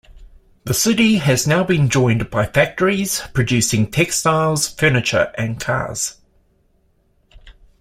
[0.63, 6.17] The city has now been joined by factories producing textiles, furniture and cars.